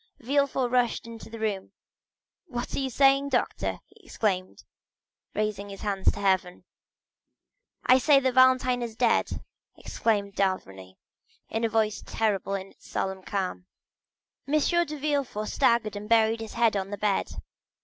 [0.19, 1.73] Villefort rushed into the room.
[2.47, 4.63] "What are you saying, doctor?" he exclaimed,
[5.35, 6.63] raising his hands to heaven.
[7.85, 9.43] "I say that Valentine is dead!"
[9.77, 10.97] replied d'Avrigny,
[11.49, 13.63] in a voice terrible in its solemn calmness.
[14.49, 14.85] 50085m M.
[14.87, 17.33] de Villefort staggered and buried his head in the bed.